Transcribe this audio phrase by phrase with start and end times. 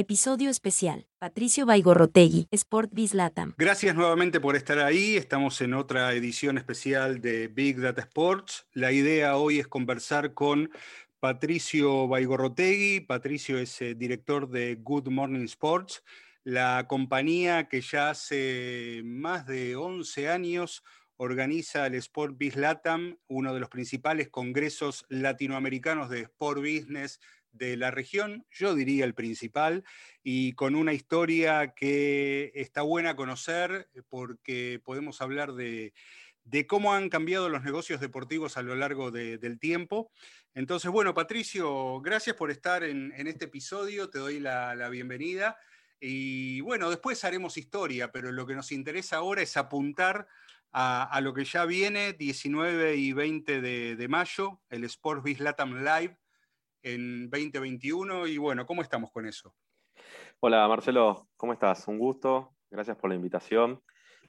[0.00, 1.06] Episodio especial.
[1.18, 3.52] Patricio Baigorrotegui, Sport Biz Latam.
[3.58, 5.16] Gracias nuevamente por estar ahí.
[5.16, 8.66] Estamos en otra edición especial de Big Data Sports.
[8.72, 10.70] La idea hoy es conversar con
[11.20, 13.00] Patricio Baigorrotegui.
[13.00, 16.02] Patricio es eh, director de Good Morning Sports,
[16.44, 20.82] la compañía que ya hace más de 11 años
[21.18, 27.20] organiza el Sport Biz Latam, uno de los principales congresos latinoamericanos de sport business
[27.52, 29.84] de la región, yo diría el principal,
[30.22, 35.92] y con una historia que está buena conocer porque podemos hablar de,
[36.66, 40.10] cómo han cambiado los negocios deportivos a lo largo del tiempo.
[40.54, 45.56] Entonces, bueno, Patricio, gracias por estar en, este episodio, te doy la, bienvenida.
[46.00, 50.26] Y bueno, después haremos historia, pero lo que nos interesa ahora es apuntar
[50.72, 55.84] a, lo que ya viene, 19 y 20 de, de mayo, el Sport Biz Latam
[55.84, 56.16] Live,
[56.82, 59.54] en 2021 y bueno, ¿cómo estamos con eso?
[60.40, 61.86] Hola Marcelo, ¿cómo estás?
[61.88, 63.82] Un gusto, gracias por la invitación.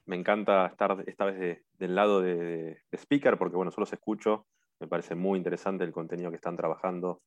[0.06, 4.48] Me encanta estar esta vez del lado de, speaker porque bueno, solo se escucho,
[4.80, 7.22] me parece muy interesante el contenido que están trabajando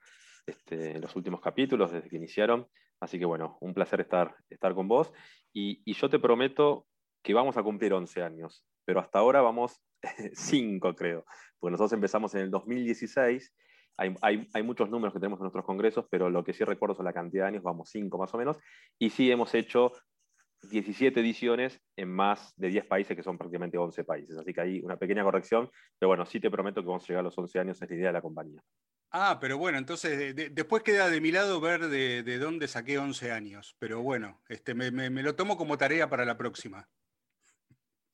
[0.47, 2.66] este, en los últimos capítulos desde que iniciaron.
[3.00, 5.12] Así que bueno, un placer estar, estar con vos.
[5.53, 6.86] Y, y yo te prometo
[7.22, 9.81] que vamos a cumplir 11 años, pero hasta ahora vamos
[10.34, 11.25] 5 creo,
[11.59, 13.55] porque nosotros empezamos en el 2016
[13.97, 17.12] hay, muchos números que tenemos en nuestros congresos, pero lo que sí recuerdo son la
[17.12, 18.59] cantidad de años, vamos cinco más o menos,
[18.98, 19.92] y sí hemos hecho
[20.70, 24.37] 17 ediciones en más de 10 países, que son prácticamente 11 países.
[24.37, 27.21] Así que hay una pequeña corrección, pero bueno, sí te prometo que vamos a llegar
[27.21, 28.62] a los 11 años, es la idea de la compañía.
[29.10, 33.77] Ah, pero bueno, entonces después queda de mi lado ver de, dónde saqué 11 años,
[33.78, 36.88] pero bueno, este, me, lo tomo como tarea para la próxima.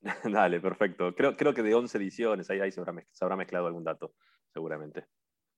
[0.24, 1.14] Dale, perfecto.
[1.14, 4.12] Creo, creo que de 11 ediciones, ahí, ahí se habrá mezclado algún dato,
[4.52, 5.06] seguramente.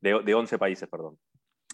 [0.02, 1.18] De, 11 países, perdón.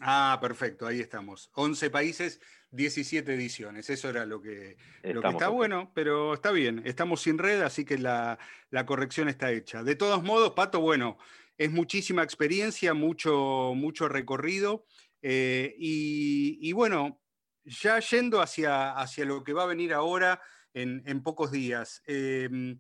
[0.02, 1.50] Ah, perfecto, ahí estamos.
[1.54, 2.40] 11 países,
[2.70, 3.88] 17 ediciones.
[3.88, 6.82] Eso era lo que, está bueno, pero está bien.
[6.84, 8.38] Estamos sin red, así que la,
[8.86, 9.82] corrección está hecha.
[9.82, 11.16] De todos modos, Pato, bueno,
[11.56, 14.84] es muchísima experiencia, mucho, mucho recorrido.
[15.22, 17.20] Eh, y, bueno,
[17.64, 20.40] ya yendo hacia, hacia lo que va a venir ahora
[20.74, 22.02] en, pocos días.
[22.06, 22.76] Eh,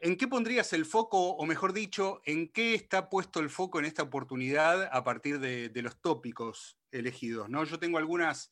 [0.00, 3.84] ¿En qué pondrías el foco, o mejor dicho, en qué está puesto el foco en
[3.84, 7.48] esta oportunidad a partir de, los tópicos elegidos?
[7.48, 7.64] ¿no?
[7.64, 8.50] Yo tengo algunas,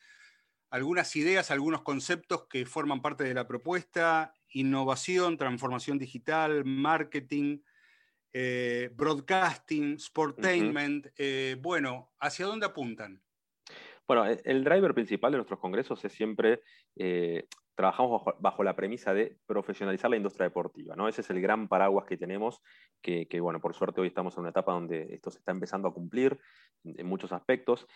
[0.70, 7.58] algunas ideas, algunos conceptos que forman parte de la propuesta, innovación, transformación digital, marketing,
[8.32, 11.08] eh, broadcasting, sportainment.
[11.16, 13.22] Eh, bueno, ¿hacia dónde apuntan?
[14.06, 16.62] Bueno, e, el driver principal de nuestros congresos es siempre
[16.96, 20.94] eh, trabajamos bajo, la premisa de profesionalizar la industria deportiva.
[20.94, 21.08] ¿no?
[21.08, 22.60] Ese es el gran paraguas que tenemos,
[23.00, 25.94] que, bueno, por suerte hoy estamos en una etapa donde esto se está empezando a
[25.94, 26.38] cumplir
[26.84, 27.86] en muchos aspectos.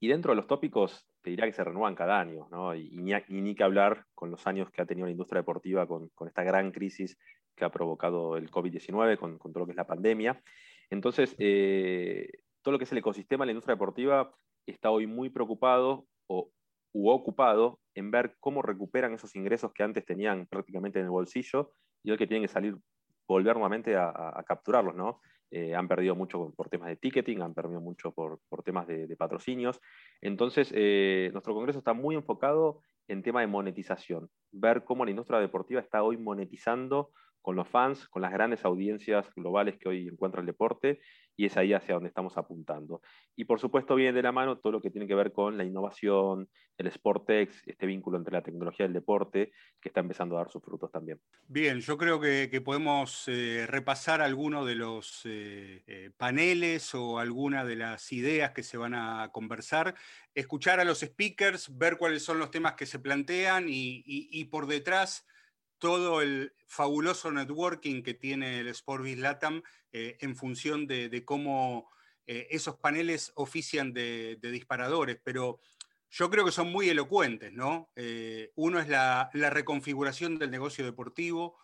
[0.00, 2.74] Y dentro de los tópicos, te diría que se renuevan cada año, ¿no?
[2.74, 6.42] y, ni, que hablar con los años que ha tenido la industria deportiva con, esta
[6.42, 7.18] gran crisis
[7.54, 10.42] que ha provocado el COVID-19, con, todo lo que es la pandemia.
[10.90, 12.30] Entonces, eh,
[12.62, 14.32] todo lo que es el ecosistema de la industria deportiva
[14.66, 16.50] está hoy muy preocupado o
[16.96, 21.72] u ocupado en ver cómo recuperan esos ingresos que antes tenían prácticamente en el bolsillo
[22.02, 22.74] y hoy que tienen que salir,
[23.28, 25.20] volver nuevamente a, capturarlos, ¿no?
[25.50, 29.78] Eh, han perdido mucho por temas de ticketing, han perdido mucho por, temas de, patrocinios.
[30.22, 35.38] Entonces, eh, nuestro congreso está muy enfocado en tema de monetización, ver cómo la industria
[35.38, 37.10] deportiva está hoy monetizando
[37.46, 40.98] con los fans, con las grandes audiencias globales que hoy encuentra el deporte,
[41.36, 43.02] y es ahí hacia donde estamos apuntando.
[43.36, 45.62] Y por supuesto viene de la mano todo lo que tiene que ver con la
[45.62, 50.38] innovación, el Sportex, este vínculo entre la tecnología y el deporte, que está empezando a
[50.38, 51.20] dar sus frutos también.
[51.46, 57.64] Bien, yo creo que, podemos eh, repasar algunos de los eh, eh, paneles o algunas
[57.64, 59.94] de las ideas que se van a conversar,
[60.34, 65.24] escuchar a los speakers, ver cuáles son los temas que se plantean y por detrás
[65.78, 69.62] todo el fabuloso networking que tiene el Sportbiz Latam
[69.92, 71.90] eh, en función de, cómo
[72.26, 75.60] eh, esos paneles ofician de, disparadores, pero
[76.10, 77.90] yo creo que son muy elocuentes, ¿no?
[77.96, 81.58] Eh, uno es la, reconfiguración del negocio deportivo,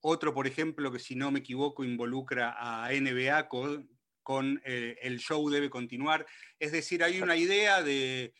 [0.00, 3.90] otro, por ejemplo, que si no me equivoco, involucra a NBA con,
[4.22, 6.24] con el show debe continuar.
[6.60, 8.32] Es decir, hay una idea de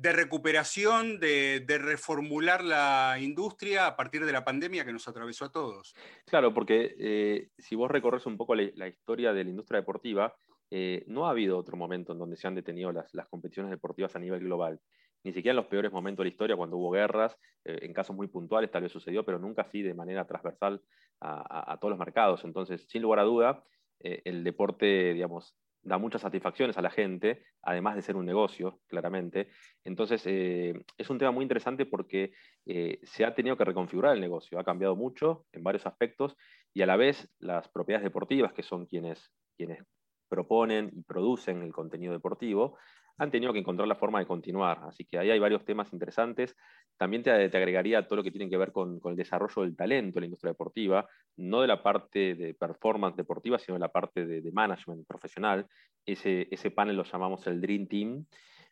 [0.00, 5.52] de recuperación, de, reformular la industria a partir de la pandemia que nos atravesó a
[5.52, 5.94] todos.
[6.24, 10.34] Claro, porque eh, si vos recorres un poco la, historia de la industria deportiva,
[10.70, 14.18] eh, no ha habido otro momento en donde se han detenido las, competiciones deportivas a
[14.18, 14.80] nivel global.
[15.22, 17.36] Ni siquiera en los peores momentos de la historia, cuando hubo guerras,
[17.66, 20.80] eh, en casos muy puntuales tal vez sucedió, pero nunca así de manera transversal
[21.20, 22.42] a, a todos los mercados.
[22.44, 23.62] Entonces, sin lugar a duda,
[24.02, 29.48] el deporte, digamos, da muchas satisfacciones a la gente, además de ser un negocio, claramente.
[29.84, 32.32] Entonces, eh, es un tema muy interesante porque
[32.66, 36.36] eh, se ha tenido que reconfigurar el negocio, ha cambiado mucho en varios aspectos
[36.74, 39.82] y a la vez las propiedades deportivas, que son quienes, quienes
[40.28, 42.78] proponen y producen el contenido deportivo,
[43.20, 44.80] han tenido que encontrar la forma de continuar.
[44.84, 46.56] Así que ahí hay varios temas interesantes.
[46.96, 50.22] También te, agregaría todo lo que tiene que ver con, el desarrollo del talento en
[50.22, 51.06] la industria deportiva,
[51.36, 55.66] no de la parte de performance deportiva, sino de la parte de, management profesional.
[56.06, 58.24] Ese, panel lo llamamos el Dream Team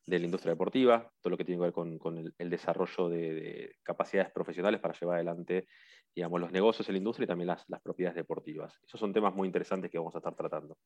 [0.09, 4.33] de la industria deportiva, todo lo que tiene que ver con, el, desarrollo de, capacidades
[4.33, 5.67] profesionales para llevar adelante
[6.15, 8.81] digamos, los negocios en la industria y también las, las propiedades deportivas.
[8.87, 10.77] Esos son temas muy interesantes que vamos a estar tratando.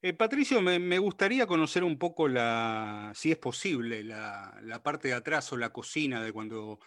[0.00, 5.52] Eh, Patricio, me, gustaría conocer un poco la, si es posible, la, parte de atrás
[5.52, 6.80] o la cocina de cuando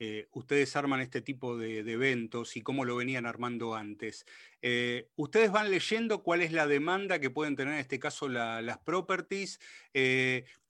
[0.00, 4.26] eh, ustedes arman este tipo de, eventos y cómo lo venían armando antes.
[4.62, 8.78] Eh, ¿Ustedes van leyendo cuál es la demanda que pueden tener en este caso las
[8.78, 9.60] properties?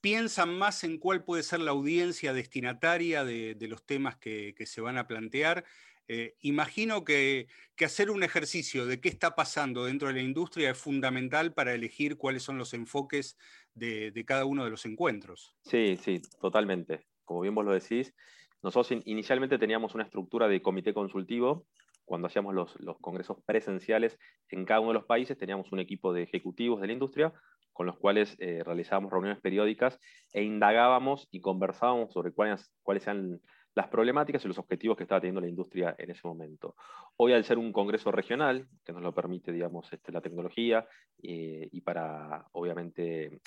[0.01, 4.99] ¿Piensan más en cuál puede ser la audiencia destinataria de, los temas que se van
[4.99, 5.65] a plantear?
[6.13, 7.47] Eh, imagino que,
[7.85, 12.17] hacer un ejercicio de qué está pasando dentro de la industria es fundamental para elegir
[12.17, 13.37] cuáles son los enfoques
[13.75, 15.55] de, cada uno de los encuentros.
[15.61, 17.07] Sí, sí, totalmente.
[17.23, 18.13] Como bien vos lo decís,
[18.63, 21.65] nosotros inicialmente teníamos una estructura de comité consultivo.
[22.05, 24.17] Cuando hacíamos los, congresos presenciales
[24.49, 27.33] en cada uno de los países, teníamos un equipo de ejecutivos de la industria
[27.73, 29.97] con los cuales eh, realizábamos reuniones periódicas
[30.33, 33.39] e indagábamos y conversábamos sobre cuáles, cuáles eran
[33.73, 36.75] las problemáticas y los objetivos que estaba teniendo la industria en ese momento.
[37.15, 40.85] Hoy, al ser un congreso regional, que nos lo permite, digamos, este, la tecnología,
[41.23, 43.39] eh, y para, obviamente,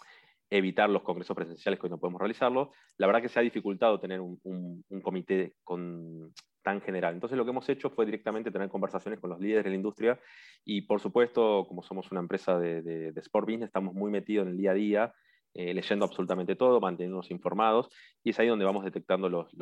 [0.57, 4.01] evitar los congresos presenciales que hoy no podemos realizarlo, la verdad que se ha dificultado
[4.01, 7.15] tener un, comité con, tan general.
[7.15, 10.21] Entonces lo que hemos hecho fue directamente tener conversaciones con los líderes de la industria
[10.65, 14.53] y por supuesto, como somos una empresa de, de Sport Business, estamos muy metidos en
[14.53, 15.15] el día a día
[15.57, 17.89] eh, leyendo absolutamente todo, manteniéndonos informados,
[18.25, 19.55] y es ahí donde vamos detectando los,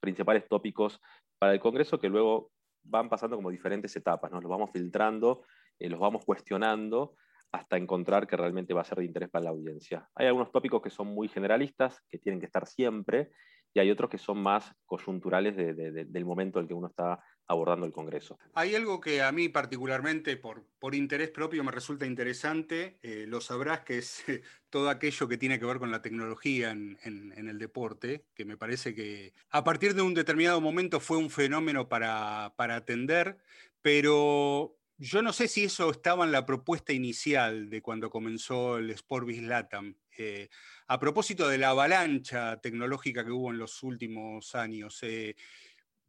[0.00, 1.00] principales tópicos
[1.38, 2.50] para el Congreso que luego
[2.82, 4.40] van pasando como diferentes etapas, ¿no?
[4.40, 5.44] los vamos filtrando,
[5.78, 7.14] eh, los vamos cuestionando
[7.52, 10.08] hasta encontrar que realmente va a ser de interés para la audiencia.
[10.14, 13.30] Hay algunos tópicos que son muy generalistas, que tienen que estar siempre,
[13.76, 17.84] y hay otros que son más coyunturales del momento en el que uno está abordando
[17.84, 18.38] el Congreso.
[18.54, 23.42] Hay algo que a mí particularmente por, por interés propio me resulta interesante, eh, lo
[23.42, 24.24] sabrás, que es
[24.70, 28.94] todo aquello que tiene que ver con la tecnología en, el deporte, que me parece
[28.94, 33.36] que a partir de un determinado momento fue un fenómeno para, atender,
[33.82, 38.90] pero yo no sé si eso estaba en la propuesta inicial de cuando comenzó el
[38.90, 39.94] Sport Latam.
[40.16, 40.48] Eh,
[40.86, 45.36] a propósito de la avalancha tecnológica que hubo en los últimos años, eh,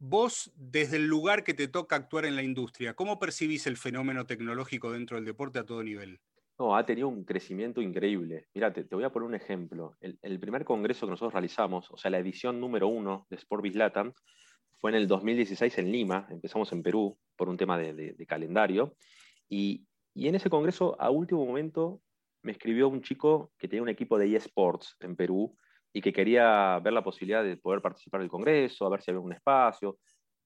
[0.00, 4.26] Vos, desde el lugar que te toca actuar en la industria, ¿cómo percibís el fenómeno
[4.26, 6.20] tecnológico dentro del deporte a todo nivel?
[6.56, 8.46] No, ha tenido un crecimiento increíble.
[8.54, 9.96] Mira, te, voy a poner un ejemplo.
[10.00, 14.12] El, primer congreso que nosotros realizamos, o sea, la edición número uno de Sport Latam,
[14.78, 18.96] fue en el 2016 en Lima, empezamos en Perú por un tema de, calendario,
[19.48, 22.00] y, y, en ese congreso, a último momento,
[22.42, 25.56] me escribió un chico que tenía un equipo de eSports en Perú,
[25.92, 29.20] y que quería ver la posibilidad de poder participar del Congreso, a ver si había
[29.20, 29.98] un espacio.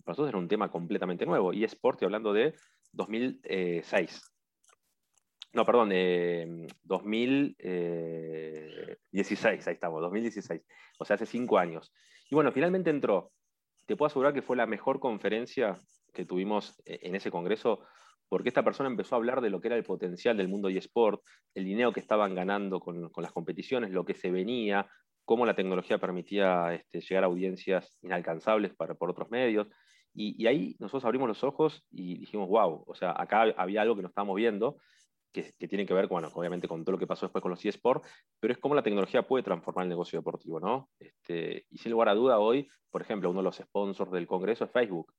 [0.04, 1.52] Para nosotros era un tema completamente nuevo.
[1.52, 2.54] Y Sport, hablando de
[2.92, 4.22] 2006.
[5.52, 5.90] No, perdón,
[6.84, 8.98] 2016, eh,
[9.66, 10.62] ahí estamos, 2016.
[10.98, 11.92] O sea, hace cinco años.
[12.30, 13.32] Y bueno, finalmente entró.
[13.86, 15.78] Te puedo asegurar que fue la mejor conferencia
[16.12, 17.80] que tuvimos eh, en ese congreso,
[18.28, 21.22] porque esta persona empezó a hablar de lo que era el potencial del mundo eSport,
[21.54, 24.88] el dinero que estaban ganando con, con, las competiciones, lo que se venía,
[25.24, 29.68] cómo la tecnología permitía este, llegar a audiencias inalcanzables para, por otros medios.
[30.14, 34.02] Y, ahí nosotros abrimos los ojos y dijimos, wow, o sea, acá había algo que
[34.02, 34.76] no estábamos viendo,
[35.32, 38.08] que, tiene que ver, bueno, obviamente con todo lo que pasó después con los eSports,
[38.38, 40.90] pero es cómo la tecnología puede transformar el negocio deportivo, ¿no?
[40.98, 44.64] Este, y sin lugar a duda, hoy, por ejemplo, uno de los sponsors del Congreso
[44.64, 45.12] es Facebook.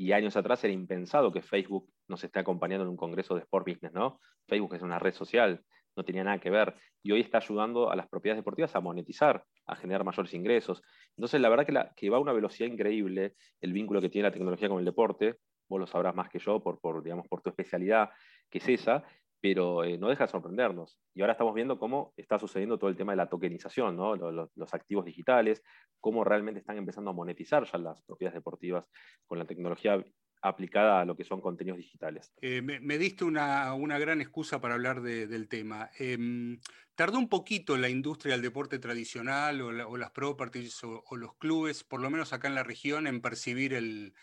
[0.00, 3.66] Y años atrás era impensado que Facebook nos esté acompañando en un congreso de Sport
[3.66, 4.20] Business, ¿no?
[4.46, 5.64] Facebook es una red social,
[5.96, 6.74] no tenía nada que ver.
[7.02, 10.82] Y hoy está ayudando a las propiedades deportivas a monetizar, a generar mayores ingresos.
[11.16, 14.28] Entonces, la verdad que, la, que va a una velocidad increíble el vínculo que tiene
[14.28, 15.36] la tecnología con el deporte.
[15.68, 18.10] Vos lo sabrás más que yo por, por, digamos, por tu especialidad,
[18.48, 19.04] que es esa.
[19.40, 20.98] Pero eh, no deja de sorprendernos.
[21.14, 25.04] Y ahora estamos viendo cómo está sucediendo todo el tema de la tokenización, los, activos
[25.04, 25.62] digitales,
[26.00, 28.84] cómo realmente están empezando a monetizar ya las propiedades deportivas
[29.26, 30.02] con la tecnología
[30.42, 32.32] aplicada a lo que son contenidos digitales.
[32.40, 35.90] Eh, me, diste una, gran excusa para hablar del tema.
[35.98, 36.60] Em,
[36.94, 42.00] tardó un poquito la industria del deporte tradicional o, las properties o, los clubes, por
[42.00, 44.14] lo menos acá en la región, en percibir el,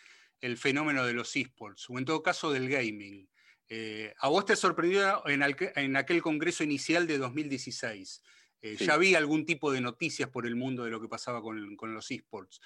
[0.57, 3.27] fenómeno de los esports, o en todo caso del gaming.
[3.67, 5.43] Eh, ¿A vos te sorprendió en,
[5.75, 8.21] en, aquel congreso inicial de 2016?
[8.61, 11.75] Eh, ya vi algún tipo de noticias por el mundo de lo que pasaba con,
[11.75, 12.61] con los esports.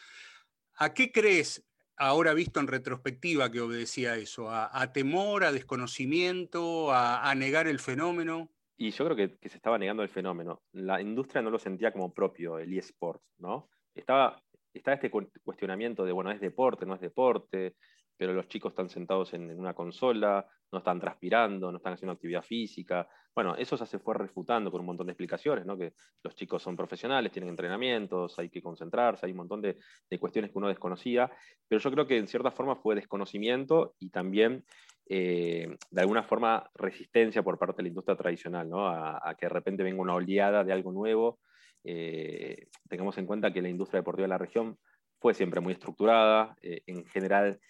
[0.78, 1.66] ¿A qué crees
[1.98, 4.50] ahora visto en retrospectiva que obedecía eso?
[4.50, 8.50] ¿A, temor, a desconocimiento, a, negar el fenómeno?
[8.78, 10.62] Y yo creo que, se estaba negando el fenómeno.
[10.72, 13.70] La industria no lo sentía como propio, el eSports, ¿no?
[13.94, 14.42] Estaba,
[14.74, 17.76] estaba este cuestionamiento de, bueno, es deporte, no es deporte,
[18.20, 22.44] pero los chicos están sentados en, una consola, no están transpirando, no están haciendo actividad
[22.44, 23.08] física.
[23.34, 25.78] Bueno, eso ya se fue refutando con un montón de explicaciones, ¿no?
[25.78, 29.78] que los chicos son profesionales, tienen entrenamientos, hay que concentrarse, hay un montón de,
[30.20, 31.32] cuestiones que uno desconocía,
[31.66, 34.66] pero yo creo que en cierta forma fue desconocimiento y también,
[35.08, 38.86] eh, de alguna forma, resistencia por parte de la industria tradicional, ¿no?
[38.86, 41.40] a, que de repente venga una oleada de algo nuevo.
[41.86, 44.78] Eh, tengamos en cuenta que la industria deportiva de la región
[45.22, 47.62] fue siempre muy estructurada, eh, en general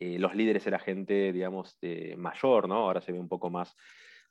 [0.00, 1.78] eh, los líderes era gente, digamos,
[2.16, 2.76] mayor, ¿no?
[2.76, 3.76] Ahora se ve un poco más,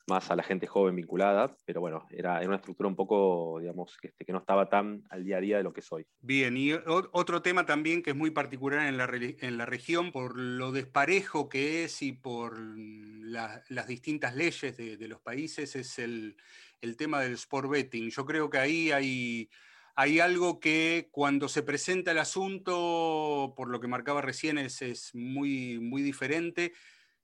[0.06, 4.08] más a la gente joven vinculada, pero bueno, era, una estructura un poco, digamos, que,
[4.08, 6.06] este, que, no estaba tan al día a día de lo que soy.
[6.20, 6.72] Bien, y
[7.12, 11.48] otro tema también que es muy particular en la, en la región por lo desparejo
[11.48, 16.36] que es y por las distintas leyes de, de los países es el,
[16.80, 18.10] el tema del sport betting.
[18.10, 19.48] Yo creo que ahí hay
[19.96, 25.78] hay algo que cuando se presenta el asunto, por lo que marcaba recién, es, muy,
[25.78, 26.72] muy diferente.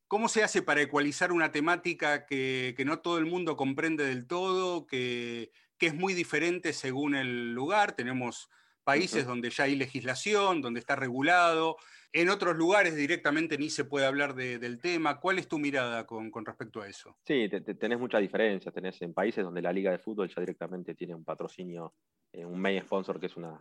[0.09, 4.87] ¿Cómo se hace para ecualizar una temática que, no todo el mundo comprende del todo,
[4.87, 7.93] que, es muy diferente según el lugar?
[7.93, 8.49] Tenemos
[8.85, 11.77] países donde ya hay legislación, donde está regulado,
[12.17, 15.21] en otros lugares directamente ni se puede hablar del tema.
[15.21, 17.15] ¿Cuál es tu mirada con, respecto a eso?
[17.25, 17.47] Sí,
[17.79, 18.73] tenés mucha diferencia.
[18.73, 21.95] Tenés en países donde la liga de fútbol ya directamente tiene un patrocinio
[22.33, 23.59] eh, un main sponsor que es una,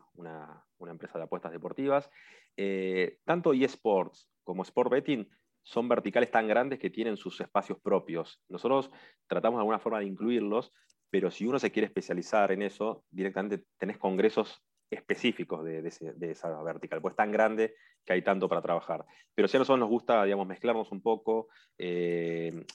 [0.80, 2.10] empresa de apuestas deportivas.
[2.56, 5.30] Eh, tanto eSports como Sport Betting
[5.62, 8.42] son verticales tan grandes que tienen sus espacios propios.
[8.48, 8.90] Nosotros
[9.28, 10.72] tratamos de alguna forma de incluirlos,
[11.10, 15.88] pero si uno se quiere especializar en eso, directamente tenés congresos específicos de,
[16.22, 17.76] esa vertical, pues es tan grande
[18.06, 19.06] que hay tanto para trabajar.
[19.34, 22.66] Pero si a nosotros nos gusta, digamos, mezclarnos un poco, eh,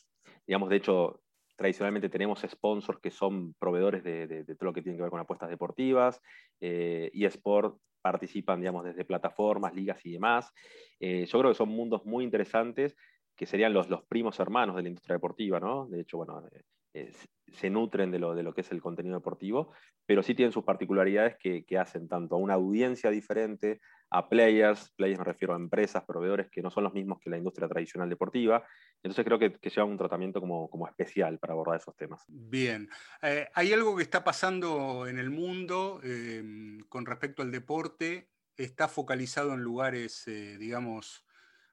[0.46, 1.22] digamos, de hecho,
[1.56, 5.50] tradicionalmente tenemos sponsors que son proveedores de, todo lo que tiene que ver con apuestas
[5.50, 6.20] deportivas,
[6.60, 10.52] eh, Sport participan, digamos, desde plataformas, ligas y demás.
[10.98, 12.96] Eh, yo creo que son mundos muy interesantes
[13.36, 15.86] que serían los, los primos hermanos de la industria deportiva, ¿no?
[15.86, 16.42] De hecho, bueno,
[16.94, 17.12] eh,
[17.52, 19.72] se nutren de lo, de lo que es el contenido deportivo,
[20.06, 23.80] pero sí tienen sus particularidades que, que, hacen tanto a una audiencia diferente,
[24.10, 27.38] a players, players me refiero a empresas, proveedores que no son los mismos que la
[27.38, 28.64] industria tradicional deportiva,
[29.02, 32.24] entonces creo que, que lleva un tratamiento como, como, especial para abordar esos temas.
[32.28, 32.88] Bien,
[33.22, 38.88] eh, hay algo que está pasando en el mundo em, con respecto al deporte, está
[38.88, 41.24] focalizado en lugares, eh, digamos,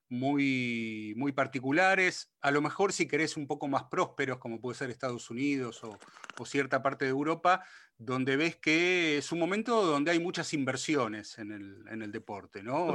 [0.09, 4.89] muy, muy particulares, a lo mejor si querés un poco más prósperos, como puede ser
[4.89, 5.97] Estados Unidos o,
[6.45, 7.63] cierta parte de Europa,
[7.97, 12.93] donde ves que es un momento donde hay muchas inversiones en el, deporte, ¿no?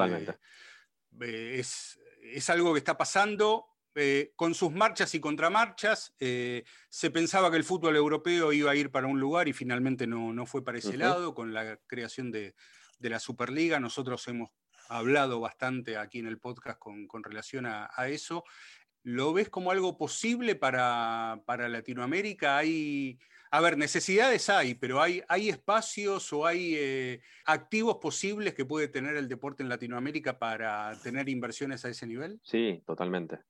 [1.21, 7.11] Eh, es, es, algo que está pasando, eh, con sus marchas y contramarchas, eh, se
[7.11, 10.65] pensaba que el fútbol europeo iba a ir para un lugar y finalmente no, fue
[10.65, 12.55] para ese lado, con la creación de,
[13.01, 13.81] la Superliga.
[13.81, 14.51] Nosotros hemos
[14.89, 18.45] hablado bastante aquí en el podcast con, relación a, eso.
[19.03, 22.59] ¿Lo ves como algo posible para, Latinoamérica?
[22.59, 23.19] Hay,
[23.51, 28.89] a ver, necesidades hay, pero hay, hay espacios o hay eh, activos posibles que puede
[28.89, 32.41] tener el deporte en Latinoamérica para tener inversiones a ese nivel?
[32.43, 33.41] Sí, totalmente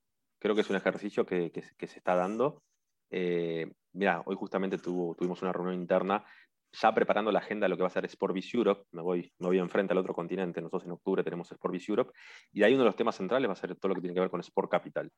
[0.42, 2.64] creo que es un ejercicio que, se está dando.
[3.10, 6.24] Eh, mira, hoy justamente tuvimos una reunión interna
[6.72, 9.48] ya preparando la agenda de lo que va a ser Sportbiz Europe, me voy, me
[9.48, 12.12] voy enfrente al otro continente, nosotros en octubre tenemos Sportbiz Europe,
[12.50, 14.14] y de ahí uno de los temas centrales va a ser todo lo que tiene
[14.14, 15.10] que ver con Sport Capital.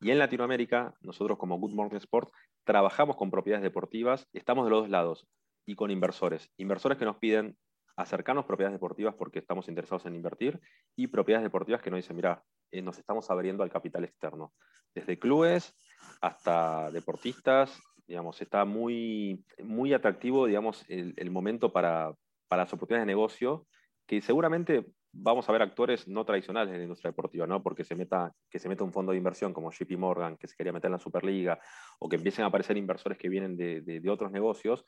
[0.00, 2.30] Y en Latinoamérica, nosotros como Good Morning Sport,
[2.64, 5.26] trabajamos con propiedades deportivas, estamos de los dos lados,
[5.66, 6.50] y con inversores.
[6.56, 7.56] Inversores que nos piden
[7.96, 10.60] acercarnos propiedades deportivas porque estamos interesados en invertir,
[10.96, 14.52] y propiedades deportivas que nos dicen, mira, eh, nos estamos abriendo al capital externo,
[14.94, 15.74] desde clubes
[16.20, 22.12] hasta deportistas, digamos, está muy, muy atractivo, digamos, el, momento para,
[22.48, 23.68] para las oportunidades de negocio,
[24.04, 27.62] que seguramente vamos a ver actores no tradicionales en la industria deportiva, ¿no?
[27.62, 30.56] Porque se meta, que se meta un fondo de inversión como JP Morgan, que se
[30.56, 31.60] quería meter en la Superliga,
[32.00, 34.84] o que empiecen a aparecer inversores que vienen de, otros negocios,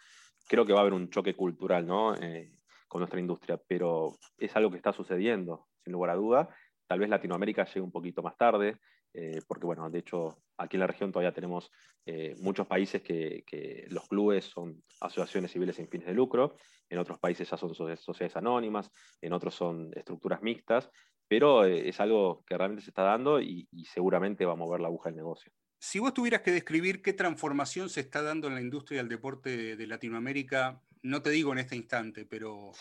[0.49, 2.17] creo que va a haber un choque cultural, ¿no?
[2.17, 2.51] Eh,
[2.89, 6.49] con nuestra industria, pero es algo que está sucediendo, sin lugar a duda.
[6.89, 8.79] Tal vez Latinoamérica llegue un poquito más tarde,
[9.15, 11.71] eh, porque bueno, de hecho aquí en la región todavía tenemos
[12.07, 16.57] eh, muchos países que, que, los clubes son asociaciones civiles sin fines de lucro,
[16.89, 18.91] en otros países ya son sociedades anónimas,
[19.21, 20.91] en otros son estructuras mixtas,
[21.33, 24.89] pero eh, es algo que realmente se está dando y, seguramente va a mover la
[24.89, 25.51] aguja del negocio.
[25.79, 29.75] Si vos tuvieras que describir qué transformación se está dando en la industria del deporte
[29.77, 32.73] de, Latinoamérica, no te digo en este instante, pero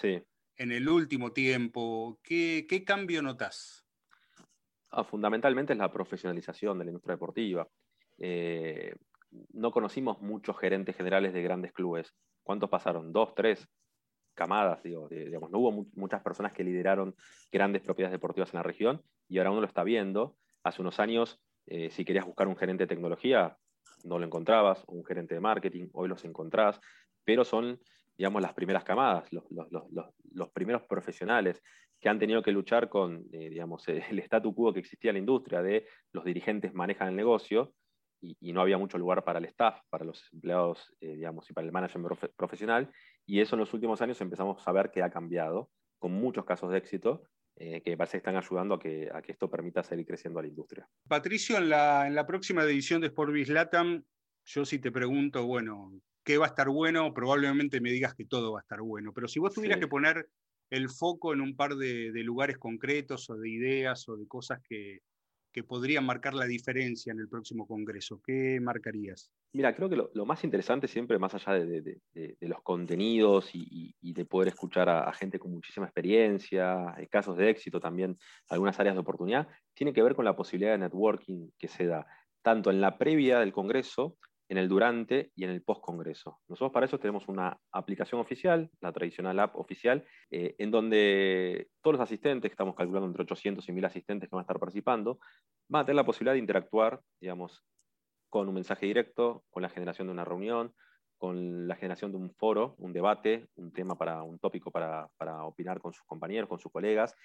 [0.57, 3.85] en el último tiempo, ¿qué, cambio notas?
[5.09, 7.67] Fundamentalmente es la profesionalización de la industria deportiva.
[8.17, 8.93] Eh,
[9.53, 12.13] no conocimos muchos gerentes generales de grandes clubes.
[12.43, 13.13] ¿Cuántos pasaron?
[13.13, 13.69] ¿Dos, tres?
[14.33, 17.15] camadas, digo, digamos, no hubo muchas personas que lideraron
[17.51, 20.35] grandes propiedades deportivas en la región y ahora uno lo está viendo.
[20.63, 23.57] Hace unos años, eh, si querías buscar un gerente de tecnología,
[24.03, 26.79] no lo encontrabas, un gerente de marketing, hoy los encontrás,
[27.23, 27.79] pero son,
[28.17, 29.83] digamos, las primeras camadas, los, los, los,
[30.33, 31.61] los primeros profesionales
[32.01, 35.19] que han tenido que luchar con, eh, digamos, el statu quo que existía en la
[35.19, 37.73] industria de los dirigentes manejan el negocio
[38.21, 41.65] y, no había mucho lugar para el staff, para los empleados, eh, digamos, y para
[41.65, 42.91] el management profesional.
[43.25, 46.71] Y eso en los últimos años empezamos a ver que ha cambiado, con muchos casos
[46.71, 47.23] de éxito,
[47.55, 50.43] eh, que parece que están ayudando a que, a que esto permita seguir creciendo a
[50.43, 50.87] la industria.
[51.07, 54.03] Patricio, en la, en la próxima edición de Sportbiz Latam,
[54.45, 55.91] yo sí te pregunto, bueno,
[56.23, 57.13] ¿qué va a estar bueno?
[57.13, 60.27] Probablemente me digas que todo va a estar bueno, pero si vos tuvieras que poner
[60.71, 65.01] el foco en un par de, lugares concretos o de ideas o de cosas que,
[65.51, 68.21] que podrían marcar la diferencia en el próximo Congreso?
[68.25, 69.31] ¿Qué marcarías?
[69.53, 71.99] Mira, creo que lo, más interesante siempre, más allá de,
[72.39, 78.17] los contenidos y, de poder escuchar a, gente con muchísima experiencia, casos de éxito también,
[78.47, 82.07] algunas áreas de oportunidad, tiene que ver con la posibilidad de networking que se da
[82.41, 84.15] tanto en la previa del Congreso
[84.51, 86.41] en el durante y en el post-congreso.
[86.49, 91.93] Nosotros para eso tenemos una aplicación oficial, la tradicional app oficial, eh, en donde todos
[91.93, 95.19] los asistentes, estamos calculando entre 800 y 1000 asistentes que van a estar participando,
[95.69, 97.63] van a tener la posibilidad de interactuar, digamos,
[98.29, 100.75] con un mensaje directo, con la generación de una reunión,
[101.17, 105.45] con la generación de un foro, un debate, un tema para un tópico para, para
[105.45, 107.15] opinar con sus compañeros, con sus colegas.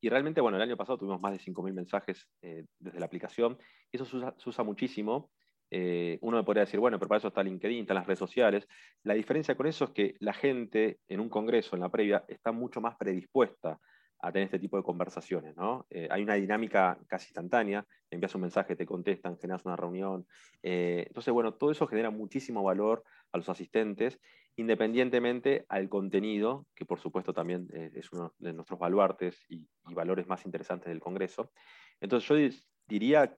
[0.00, 3.56] Y realmente, bueno, el año pasado tuvimos más de 5.000 mensajes eh, desde la aplicación.
[3.92, 5.30] Eso se usa muchísimo
[5.74, 8.68] eh, uno me podría decir, bueno, pero para eso está LinkedIn, están las redes sociales.
[9.04, 12.52] La diferencia con eso es que la gente en un congreso, en la previa, está
[12.52, 13.80] mucho más predispuesta
[14.18, 15.56] a tener este tipo de conversaciones.
[15.56, 15.86] ¿no?
[15.88, 20.26] Eh, hay una dinámica casi instantánea, envías un mensaje, te contestan, generas una reunión.
[20.62, 24.20] Eh, entonces, bueno, todo eso genera muchísimo valor a los asistentes,
[24.56, 30.26] independientemente al contenido, que por supuesto también es uno de nuestros baluartes y, y valores
[30.26, 31.50] más interesantes del Congreso.
[31.98, 33.34] Entonces, yo diría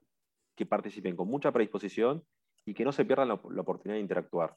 [0.55, 2.23] que participen con mucha predisposición
[2.65, 4.55] y que no se pierdan la, oportunidad de interactuar,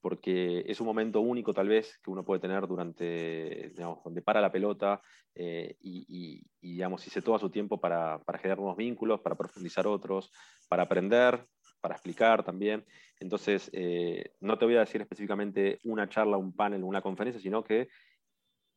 [0.00, 4.40] porque es un momento único tal vez que uno puede tener durante, digamos, donde para
[4.40, 5.02] la pelota
[5.34, 10.32] eh, y, digamos, hice todo su tiempo para, para, generar nuevos vínculos, para profundizar otros,
[10.68, 11.46] para aprender,
[11.80, 12.84] para explicar también.
[13.18, 17.62] Entonces, eh, no te voy a decir específicamente una charla, un panel, una conferencia, sino
[17.62, 17.88] que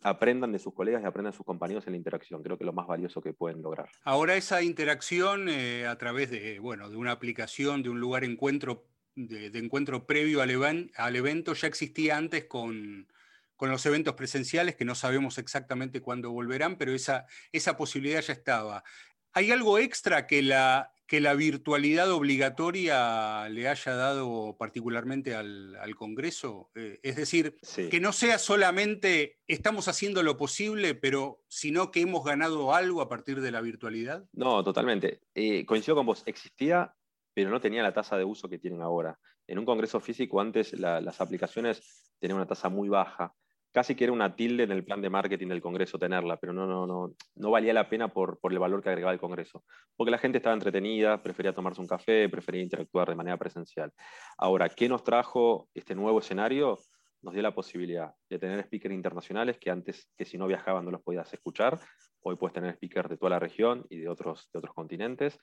[0.03, 2.43] aprendan de sus colegas y aprendan de sus compañeros en la interacción.
[2.43, 3.89] Creo que es lo más valioso que pueden lograr.
[4.03, 8.85] Ahora esa interacción eh, a través de, bueno, de una aplicación, de un lugar encuentro,
[9.15, 13.07] de, encuentro previo al, al, evento, ya existía antes con,
[13.55, 18.33] con, los eventos presenciales, que no sabemos exactamente cuándo volverán, pero esa, esa posibilidad ya
[18.33, 18.83] estaba.
[19.31, 26.71] ¿Hay algo extra que la, que la virtualidad obligatoria le haya dado particularmente al, Congreso?
[26.75, 27.57] Eh, es decir,
[27.89, 33.09] que no sea solamente estamos haciendo lo posible, pero sino que hemos ganado algo a
[33.09, 34.25] partir de la virtualidad.
[34.33, 35.21] No, totalmente.
[35.35, 36.95] Eh, coincido con vos, existía,
[37.33, 39.19] pero no tenía la tasa de uso que tienen ahora.
[39.47, 43.33] En un Congreso físico antes las aplicaciones tenían una tasa muy baja
[43.73, 46.67] casi que era una tilde en el plan de marketing del Congreso tenerla, pero no,
[46.67, 49.65] no, no, no valía la pena por, por el valor que agregaba el Congreso,
[49.97, 53.91] porque la gente estaba entretenida, prefería tomarse un café, prefería interactuar de manera presencial.
[54.37, 56.77] Ahora, ¿qué nos trajo este nuevo escenario?
[57.23, 60.91] Nos dio la posibilidad de tener speakers internacionales que antes, que si no viajaban no
[60.91, 61.79] los podías escuchar,
[62.21, 65.39] hoy puedes tener speakers de toda la región y de otros, de otros continentes.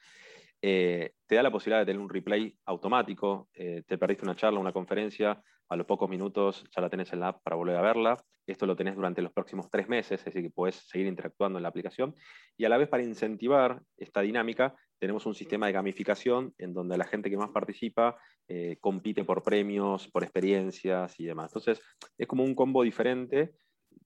[0.63, 4.61] Eh, te da la posibilidad de tener un replay automático, eh, te perdiste una charla,
[4.61, 7.83] una conferencia, a los pocos minutos ya la tenés en la app para volver a
[7.83, 8.17] verla.
[8.45, 11.63] Esto lo tenés durante los próximos tres meses, es decir, que podés seguir interactuando en
[11.63, 12.15] la aplicación.
[12.57, 16.99] Y a la vez, para incentivar esta dinámica, tenemos un sistema de gamificación en donde
[16.99, 18.17] la gente que más participa
[18.49, 21.53] eh, compite por premios, por experiencias y demás.
[21.53, 21.81] Entonces,
[22.19, 23.53] es como un combo diferente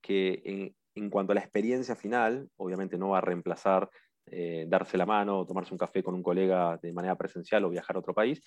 [0.01, 3.89] que en cuanto a la experiencia final, obviamente no va a reemplazar
[4.27, 7.95] eh, darse la mano, tomarse un café con un colega de manera presencial o viajar
[7.95, 8.41] a otro país,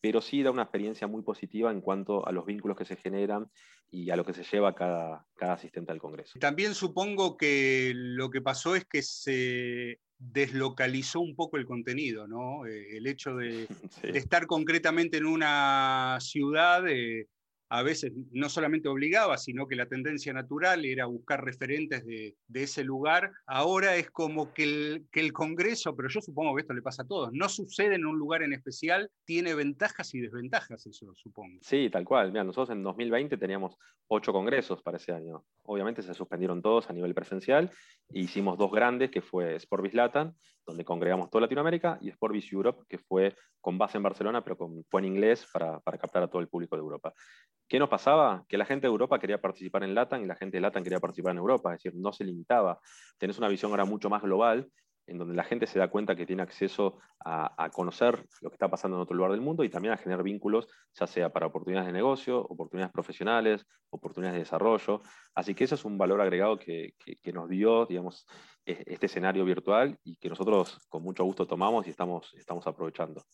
[0.00, 3.50] pero sí da una experiencia muy positiva en cuanto a los vínculos que se generan
[3.90, 6.38] y a lo que se lleva cada, cada asistente al Congreso.
[6.38, 12.66] También supongo que lo que pasó es que se deslocalizó un poco el contenido, ¿no?
[12.66, 13.66] Eh, el hecho de,
[14.02, 17.26] estar concretamente en una ciudad eh,
[17.70, 22.82] a veces no solamente obligaba, sino que la tendencia natural era buscar referentes de, ese
[22.84, 23.30] lugar.
[23.46, 27.30] Ahora es como que el, Congreso, pero yo supongo que esto le pasa a todos,
[27.32, 31.58] no sucede en un lugar en especial, tiene ventajas y desventajas, eso supongo.
[31.62, 32.32] Sí, tal cual.
[32.32, 33.76] Mira, nosotros en 2020 teníamos
[34.08, 35.44] ocho congresos para ese año.
[35.62, 37.70] Obviamente se suspendieron todos a nivel presencial
[38.12, 40.34] e hicimos dos grandes, que fue Sportbiz Latam,
[40.70, 44.84] donde congregamos toda Latinoamérica, y Sportbiz Europe, que fue con base en Barcelona, pero con,
[44.88, 47.12] fue en inglés para, para captar a todo el público de Europa.
[47.68, 48.44] ¿Qué nos pasaba?
[48.48, 50.98] Que la gente de Europa quería participar en LATAM y la gente de LATAM quería
[50.98, 52.80] participar en Europa, es decir, no se limitaba.
[53.18, 54.68] Tenés una visión ahora mucho más global,
[55.10, 58.70] en donde la gente se da cuenta que tiene acceso a, conocer lo que está
[58.70, 60.68] pasando en otro lugar del mundo y también a generar vínculos,
[60.98, 65.02] ya sea para oportunidades de negocio, oportunidades profesionales, oportunidades de desarrollo.
[65.34, 66.94] Así que eso es un valor agregado que,
[67.32, 68.26] nos dio, digamos,
[68.64, 73.24] e, este escenario virtual y que nosotros con mucho gusto tomamos y estamos, estamos aprovechando.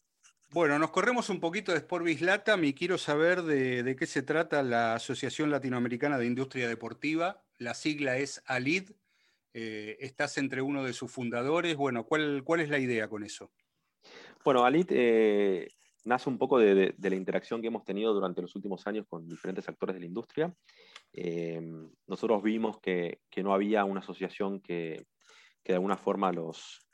[0.50, 4.62] Bueno, nos corremos un poquito de Sportbiz Latam y quiero saber de, qué se trata
[4.62, 7.42] la Asociación Latinoamericana de Industria Deportiva.
[7.58, 8.92] La sigla es ALID.
[9.58, 11.76] Eh, estás entre uno de sus fundadores.
[11.76, 13.50] Bueno, ¿cuál, es la idea con eso?
[14.44, 15.68] Bueno, ALID eh,
[16.04, 19.66] nace un poco de, la interacción que hemos tenido durante los últimos años con diferentes
[19.66, 20.54] actores de la industria.
[21.14, 21.58] Eh,
[22.06, 25.06] nosotros vimos que, no había una asociación que,
[25.64, 26.86] de alguna forma los,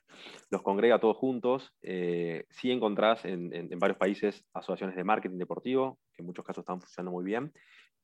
[0.63, 1.75] congrega todos juntos.
[1.83, 7.11] Sí encontrás en, varios países asociaciones de marketing deportivo, que en muchos casos están funcionando
[7.11, 7.53] muy bien,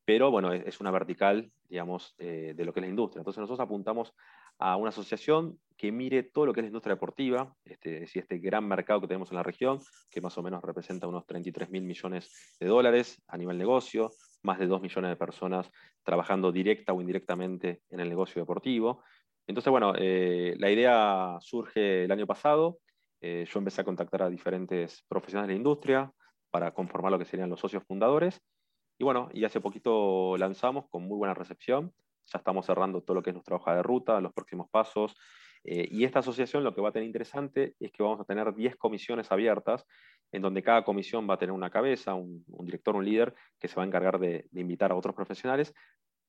[0.03, 3.21] pero bueno, es, una vertical, digamos, de lo que es la industria.
[3.21, 4.13] Entonces nosotros apuntamos
[4.59, 8.67] a una asociación que mire todo lo que es la industria deportiva, este, este gran
[8.67, 9.79] mercado que tenemos en la región,
[10.11, 14.11] que más o menos representa unos 33 mil millones de dólares a nivel negocio,
[14.43, 15.71] más de 2 millones de personas
[16.03, 19.01] trabajando directa o indirectamente en el negocio deportivo.
[19.47, 22.79] Entonces, bueno, eh, la idea surge el año pasado.
[23.21, 26.11] Eh, yo empecé a contactar a diferentes profesionales de la industria
[26.51, 28.41] para conformar lo que serían los socios fundadores.
[28.97, 31.93] Y bueno, y hace poquito lanzamos con muy buena recepción.
[32.31, 35.15] Ya estamos cerrando todo lo que es nuestra hoja de ruta, los próximos pasos.
[35.63, 38.53] Eh, y esta asociación lo que va a tener interesante es que vamos a tener
[38.53, 39.85] 10 comisiones abiertas,
[40.31, 43.75] en donde cada comisión va a tener una cabeza, un, director, un líder, que se
[43.75, 45.73] va a encargar de, de, invitar a otros profesionales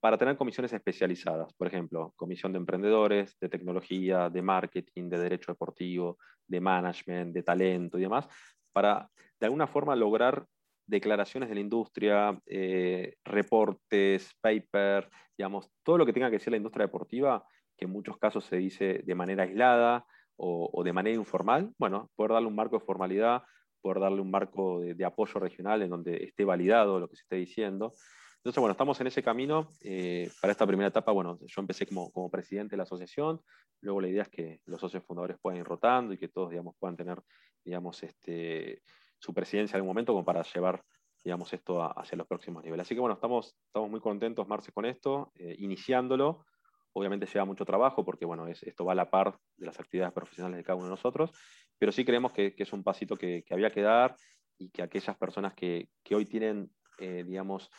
[0.01, 5.53] para tener comisiones especializadas, por ejemplo, comisión de emprendedores, de tecnología, de marketing, de derecho
[5.53, 8.27] deportivo, de management, de talento y demás,
[8.73, 10.47] para de alguna forma lograr
[10.91, 16.57] declaraciones de la industria, eh, reportes, paper, digamos, todo lo que tenga que decir la
[16.57, 17.45] industria deportiva,
[17.77, 20.05] que en muchos casos se dice de manera aislada
[20.37, 23.43] o, de manera informal, bueno, poder darle un marco de formalidad,
[23.83, 27.37] poder darle un marco de apoyo regional en donde esté validado lo que se esté
[27.37, 27.93] diciendo.
[28.39, 29.71] Entonces, bueno, estamos en ese camino.
[29.83, 33.43] Eh, para esta primera etapa, bueno, yo empecé como, como, presidente de la asociación.
[33.83, 36.75] Luego la idea es que los socios fundadores puedan ir rotando y que todos, digamos,
[36.79, 37.21] puedan tener,
[37.63, 38.83] digamos, este,
[39.21, 40.83] su presidencia en algún momento como para llevar,
[41.23, 42.87] digamos, esto hacia los próximos niveles.
[42.87, 46.45] Así que, bueno, estamos, estamos muy contentos, Marce, con esto, eh, iniciándolo.
[46.93, 50.13] Obviamente lleva mucho trabajo porque, bueno, es, esto va a la par de las actividades
[50.13, 51.31] profesionales de cada uno de nosotros,
[51.79, 54.17] pero sí creemos que, es un pasito que, había que dar
[54.59, 57.71] y que aquellas personas que, que hoy tienen, eh, digamos,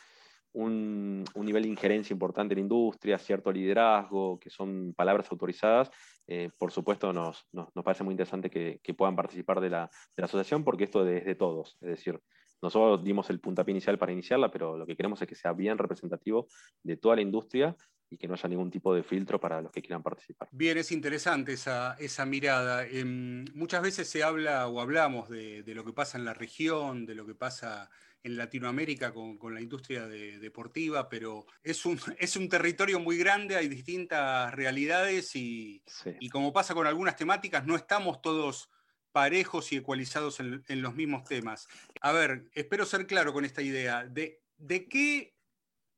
[0.52, 5.90] un, nivel de injerencia importante en la industria, cierto liderazgo, que son palabras autorizadas,
[6.26, 10.26] eh, por supuesto nos, nos, parece muy interesante que, puedan participar de la, de la,
[10.26, 11.76] asociación porque esto es de todos.
[11.80, 12.20] Es decir,
[12.60, 15.78] nosotros dimos el puntapié inicial para iniciarla, pero lo que queremos es que sea bien
[15.78, 16.46] representativo
[16.82, 17.76] de toda la industria
[18.08, 20.48] y que no haya ningún tipo de filtro para los que quieran participar.
[20.52, 22.86] Bien, es interesante esa, esa mirada.
[22.86, 27.06] Em, muchas veces se habla o hablamos de, de, lo que pasa en la región,
[27.06, 27.90] de lo que pasa
[28.24, 33.68] en Latinoamérica con, la industria deportiva, pero es un, es un territorio muy grande, hay
[33.68, 35.82] distintas realidades y,
[36.30, 38.70] como pasa con algunas temáticas, no estamos todos
[39.10, 41.68] parejos y ecualizados en, los mismos temas.
[42.00, 44.06] A ver, espero ser claro con esta idea.
[44.06, 45.36] ¿De, de qué,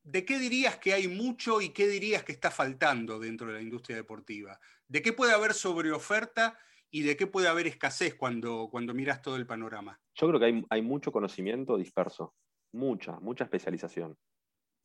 [0.03, 3.63] ¿De qué dirías que hay mucho y qué dirías que está faltando dentro de la
[3.63, 4.59] industria deportiva?
[4.89, 6.59] ¿De qué puede haber sobre oferta
[6.95, 9.99] y de qué puede haber escasez cuando, cuando miras todo el panorama?
[10.15, 12.35] Yo creo que hay, mucho conocimiento disperso,
[12.73, 14.17] mucha, mucha especialización,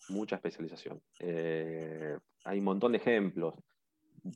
[0.09, 0.99] mucha especialización.
[1.19, 3.53] Eh, hay un montón de ejemplos.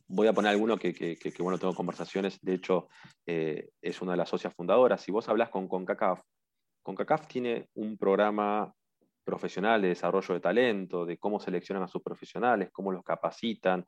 [0.06, 2.86] Voy a poner alguno que, que, bueno, tengo conversaciones, de hecho,
[3.26, 5.00] eh, es una de las socias fundadoras.
[5.02, 6.20] Si vos hablas con CONCACAF,
[6.80, 8.72] CONCACAF tiene un programa
[9.24, 13.84] profesional de desarrollo de talento, de cómo seleccionan a sus profesionales, cómo los capacitan,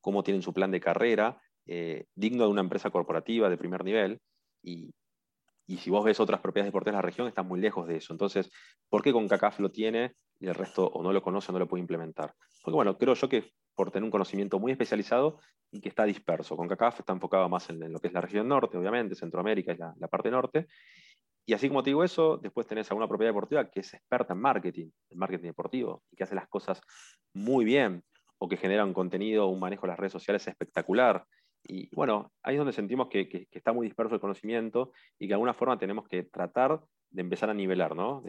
[0.00, 4.20] cómo tienen su plan de carrera, eh, digno de una empresa corporativa de primer nivel.
[4.62, 4.90] Y,
[5.76, 8.14] si vos ves otras propiedades deportivas de la región, están muy lejos de eso.
[8.14, 8.50] Entonces,
[8.88, 11.68] ¿por qué CONCACAF lo tiene y el resto o no lo conoce o no lo
[11.68, 12.32] puede implementar?
[12.64, 15.38] Porque bueno, creo yo que por tener un conocimiento muy especializado
[15.70, 16.56] y que está disperso.
[16.56, 19.94] CONCACAF está enfocado más en, lo que es la región norte, obviamente, Centroamérica es la,
[19.98, 20.68] la parte norte,
[21.48, 24.34] y así como te digo eso, después tenés a una propiedad deportiva que es experta
[24.34, 26.78] en marketing, en marketing deportivo, y que hace las cosas
[27.32, 28.04] muy bien,
[28.36, 31.24] o que genera un contenido, un manejo de las redes sociales espectacular.
[31.64, 35.34] Y bueno, ahí es donde sentimos que, está muy disperso el conocimiento y que de
[35.34, 38.22] alguna forma tenemos que tratar de empezar a nivelar, ¿no?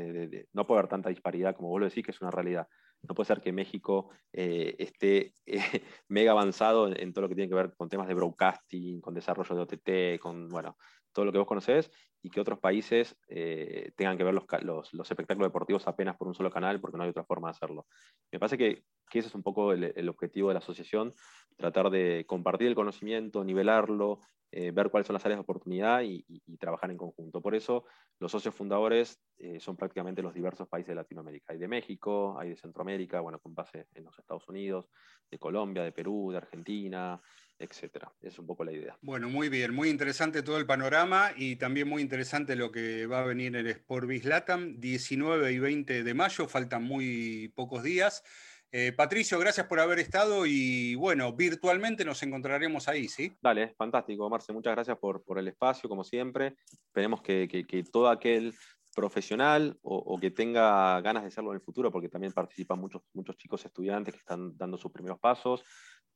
[0.54, 2.68] no puede haber tanta disparidad, como vos lo decís, que es una realidad.
[3.02, 7.36] No puede ser que México eh, esté eh, mega avanzado en, en, todo lo que
[7.36, 10.78] tiene que ver con temas de broadcasting, con desarrollo de OTT, con, bueno,
[11.12, 11.92] todo lo que vos conocés,
[12.22, 16.36] y que otros países eh, tengan que ver los, los, espectáculos deportivos apenas por un
[16.36, 17.88] solo canal, porque no hay otra forma de hacerlo.
[18.32, 21.14] Me parece que, que ese es un poco el, objetivo de la asociación,
[21.56, 24.20] tratar de compartir el conocimiento, nivelarlo,
[24.52, 26.26] eh, ver cuáles son las áreas de oportunidad y,
[26.58, 27.42] trabajar en conjunto.
[27.42, 27.86] Por eso
[28.20, 31.54] los socios fundadores eh, son prácticamente los diversos países de Latinoamérica.
[31.54, 34.90] Hay de México, hay de Centroamérica, bueno, con base en los Estados Unidos,
[35.32, 37.22] de Colombia, de Perú, de Argentina,
[37.60, 38.12] etcétera.
[38.22, 38.98] Es un poco la idea.
[39.02, 43.20] Bueno, muy bien, muy interesante todo el panorama y también muy interesante lo que va
[43.20, 47.84] a venir en el Sport Biz Latam, 19 y 20 de mayo, faltan muy pocos
[47.84, 48.24] días.
[48.72, 53.36] Eh, Patricio, gracias por haber estado y bueno, virtualmente nos encontraremos ahí, ¿sí?
[53.42, 56.56] Dale, fantástico, Marce, muchas gracias por, por el espacio, como siempre.
[56.86, 58.54] Esperemos que, que, todo aquel
[58.96, 63.04] profesional o, o, que tenga ganas de hacerlo en el futuro, porque también participan muchos,
[63.14, 65.64] muchos chicos estudiantes que están dando sus primeros pasos,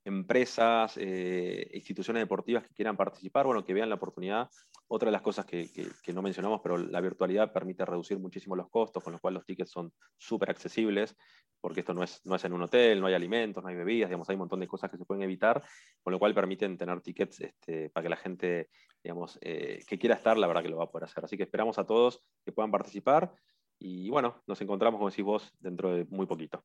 [0.05, 4.49] empresas, eh, instituciones deportivas que quieran participar, bueno, que vean la oportunidad.
[4.87, 5.69] Otra de las cosas que,
[6.13, 9.71] no mencionamos, pero la virtualidad permite reducir muchísimo los costos, con lo cual los tickets
[9.71, 11.15] son súper accesibles,
[11.61, 14.09] porque esto no es, no es en un hotel, no hay alimentos, no hay bebidas,
[14.09, 15.63] digamos, hay un montón de cosas que se pueden evitar,
[16.01, 18.69] con lo cual permiten tener tickets este, para que la gente,
[19.01, 21.23] digamos, eh, que quiera estar, la verdad que lo va a poder hacer.
[21.23, 23.35] Así que esperamos a todos que puedan participar
[23.79, 26.63] y bueno, nos encontramos, como decís vos, dentro de muy poquito.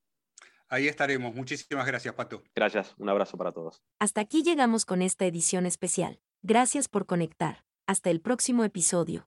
[0.68, 1.34] Ahí estaremos.
[1.34, 2.42] Muchísimas gracias, Pato.
[2.54, 2.94] Gracias.
[2.98, 3.82] Un abrazo para todos.
[3.98, 6.20] Hasta aquí llegamos con esta edición especial.
[6.42, 7.64] Gracias por conectar.
[7.86, 9.26] Hasta el próximo episodio.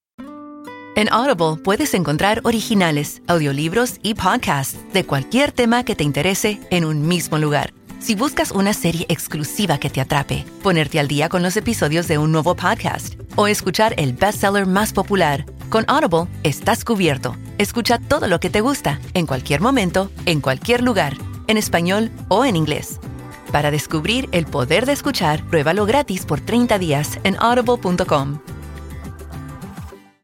[0.95, 6.85] En Audible puedes encontrar originales, audiolibros y podcasts de cualquier tema que te interese en
[6.85, 7.73] un mismo lugar.
[7.99, 12.17] Si buscas una serie exclusiva que te atrape, ponerte al día con los episodios de
[12.17, 17.35] un nuevo podcast o escuchar el bestseller más popular, con Audible estás cubierto.
[17.57, 21.15] Escucha todo lo que te gusta, en cualquier momento, en cualquier lugar
[21.51, 22.99] en español o en inglés.
[23.51, 28.39] Para descubrir el poder de escuchar, pruébalo gratis por 30 días en audible.com